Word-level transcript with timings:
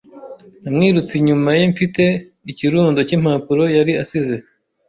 Namwirutse 0.61 1.13
inyuma 1.19 1.49
ye 1.57 1.63
mfite 1.73 2.03
ikirundo 2.51 2.99
cy'impapuro 3.07 3.63
yari 3.77 3.93
asize. 4.03 4.35